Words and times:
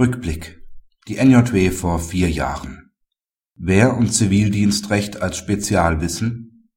Rückblick. 0.00 0.62
Die 1.08 1.18
NJW 1.18 1.70
vor 1.70 1.98
vier 1.98 2.30
Jahren. 2.30 2.90
Wehr- 3.54 3.98
und 3.98 4.10
Zivildienstrecht 4.14 5.20
als 5.20 5.36
Spezialwissen? 5.36 6.70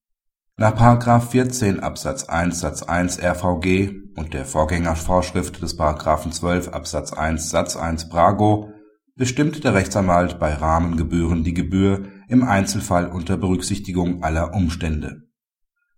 Nach§ 0.57 0.75
14 1.21 1.79
Absatz 1.79 2.25
1 2.25 2.59
Satz 2.59 2.83
1 2.83 3.21
RVG 3.21 3.93
und 4.17 4.33
der 4.33 4.43
Vorgängervorschrift 4.43 5.61
des§ 5.61 5.79
12 6.31 6.67
Absatz 6.67 7.13
1 7.13 7.49
Satz 7.49 7.77
1 7.77 8.09
BRAGO 8.09 8.73
bestimmt 9.15 9.63
der 9.63 9.73
Rechtsanwalt 9.73 10.37
bei 10.37 10.53
Rahmengebühren 10.55 11.45
die 11.45 11.53
Gebühr 11.53 12.09
im 12.27 12.43
Einzelfall 12.43 13.07
unter 13.07 13.37
Berücksichtigung 13.37 14.21
aller 14.21 14.53
Umstände. 14.53 15.29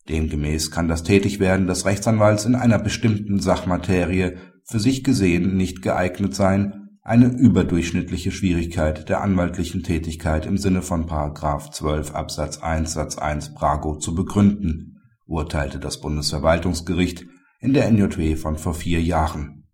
Demgemäß 0.10 0.70
kann 0.70 0.88
das 0.88 1.02
Tätigwerden 1.02 1.66
des 1.66 1.88
Rechtsanwalts 1.88 2.46
in 2.46 2.54
einer 2.54 2.78
bestimmten 2.78 3.40
Sachmaterie 3.40 4.38
für 4.64 4.80
sich 4.80 5.04
gesehen 5.04 5.58
nicht 5.58 5.82
geeignet 5.82 6.36
sein 6.36 6.85
eine 7.06 7.28
überdurchschnittliche 7.28 8.32
Schwierigkeit 8.32 9.10
der 9.10 9.22
anwaltlichen 9.22 9.84
Tätigkeit 9.84 10.48
im 10.48 10.58
Sinne 10.58 10.82
von§ 10.82 11.06
12 11.72 12.16
Absatz 12.16 12.58
1 12.58 12.94
Satz 12.94 13.20
1 13.20 13.54
Brago 13.54 14.00
zu 14.00 14.16
begründen, 14.16 15.04
urteilte 15.28 15.78
das 15.78 16.02
Bundesverwaltungsgericht 16.02 17.28
in 17.60 17.74
der 17.74 17.92
NJW 17.92 18.36
von 18.36 18.58
vor 18.58 18.74
vier 18.74 19.04
Jahren 19.04 19.68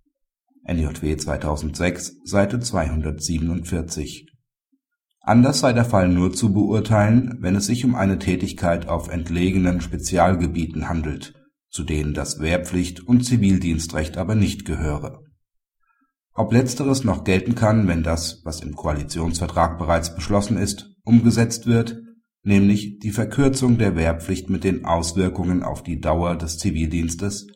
(NJW 0.67 1.15
2006, 1.15 2.17
Seite 2.25 2.59
247). 2.59 4.27
Anders 5.21 5.61
sei 5.61 5.71
der 5.71 5.85
Fall 5.85 6.09
nur 6.09 6.33
zu 6.33 6.51
beurteilen, 6.51 7.37
wenn 7.39 7.55
es 7.55 7.65
sich 7.65 7.85
um 7.85 7.95
eine 7.95 8.19
Tätigkeit 8.19 8.89
auf 8.89 9.07
entlegenen 9.07 9.79
Spezialgebieten 9.79 10.89
handelt, 10.89 11.33
zu 11.69 11.85
denen 11.85 12.13
das 12.13 12.41
Wehrpflicht 12.41 13.07
und 13.07 13.23
Zivildienstrecht 13.23 14.17
aber 14.17 14.35
nicht 14.35 14.65
gehöre 14.65 15.23
ob 16.33 16.53
letzteres 16.53 17.03
noch 17.03 17.23
gelten 17.23 17.55
kann, 17.55 17.87
wenn 17.87 18.03
das, 18.03 18.41
was 18.43 18.61
im 18.61 18.75
Koalitionsvertrag 18.75 19.77
bereits 19.77 20.15
beschlossen 20.15 20.57
ist, 20.57 20.95
umgesetzt 21.03 21.65
wird, 21.65 22.01
nämlich 22.43 22.99
die 22.99 23.11
Verkürzung 23.11 23.77
der 23.77 23.95
Wehrpflicht 23.95 24.49
mit 24.49 24.63
den 24.63 24.85
Auswirkungen 24.85 25.63
auf 25.63 25.83
die 25.83 25.99
Dauer 25.99 26.35
des 26.35 26.57
Zivildienstes 26.57 27.47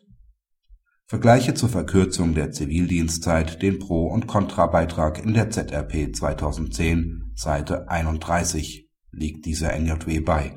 Vergleiche 1.08 1.54
zur 1.54 1.68
Verkürzung 1.68 2.34
der 2.34 2.50
Zivildienstzeit 2.50 3.62
den 3.62 3.78
Pro 3.78 4.08
und 4.08 4.26
Kontrabeitrag 4.26 5.24
in 5.24 5.34
der 5.34 5.50
ZRP 5.50 6.12
2010, 6.12 7.30
Seite 7.36 7.88
31 7.88 8.88
liegt 9.12 9.46
dieser 9.46 9.72
NJW 9.78 10.18
bei. 10.18 10.56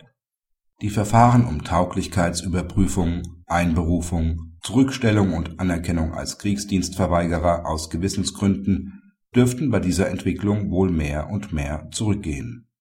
Die 0.81 0.89
Verfahren 0.89 1.45
um 1.45 1.63
Tauglichkeitsüberprüfung, 1.63 3.43
Einberufung 3.45 4.48
Zurückstellung 4.69 5.33
und 5.33 5.59
Anerkennung 5.59 6.13
als 6.13 6.37
Kriegsdienstverweigerer 6.37 7.65
aus 7.65 7.89
Gewissensgründen 7.89 9.01
dürften 9.35 9.71
bei 9.71 9.79
dieser 9.79 10.09
Entwicklung 10.09 10.69
wohl 10.69 10.91
mehr 10.91 11.31
und 11.31 11.51
mehr 11.51 11.87
zurückgehen 11.91 12.68